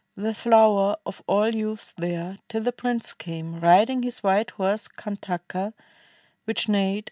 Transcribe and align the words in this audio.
The 0.17 0.33
flower 0.33 0.95
of 1.05 1.21
all 1.27 1.53
youths 1.53 1.93
there, 1.95 2.37
till 2.49 2.63
the 2.63 2.71
prince 2.71 3.13
came 3.13 3.59
Riding 3.59 4.01
his 4.01 4.23
white 4.23 4.49
horse 4.49 4.87
Kantaka. 4.87 5.75
which 6.45 6.67
neighed. 6.67 6.99